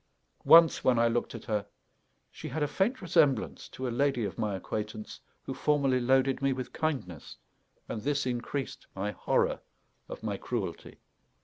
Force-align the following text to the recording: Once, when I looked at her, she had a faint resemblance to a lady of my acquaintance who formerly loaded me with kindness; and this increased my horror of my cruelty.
Once, 0.45 0.83
when 0.83 0.97
I 0.97 1.07
looked 1.07 1.35
at 1.35 1.45
her, 1.45 1.63
she 2.31 2.47
had 2.47 2.63
a 2.63 2.67
faint 2.67 3.03
resemblance 3.03 3.69
to 3.69 3.87
a 3.87 3.91
lady 3.93 4.25
of 4.25 4.35
my 4.39 4.55
acquaintance 4.55 5.19
who 5.43 5.53
formerly 5.53 5.99
loaded 5.99 6.41
me 6.41 6.53
with 6.53 6.73
kindness; 6.73 7.37
and 7.87 8.01
this 8.01 8.25
increased 8.25 8.87
my 8.95 9.11
horror 9.11 9.59
of 10.09 10.23
my 10.23 10.37
cruelty. 10.37 10.97